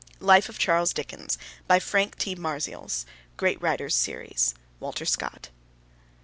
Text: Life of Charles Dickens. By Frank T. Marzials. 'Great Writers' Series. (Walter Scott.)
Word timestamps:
Life 0.19 0.49
of 0.49 0.57
Charles 0.57 0.93
Dickens. 0.93 1.37
By 1.67 1.77
Frank 1.77 2.17
T. 2.17 2.33
Marzials. 2.33 3.05
'Great 3.37 3.61
Writers' 3.61 3.93
Series. 3.93 4.55
(Walter 4.79 5.05
Scott.) 5.05 5.49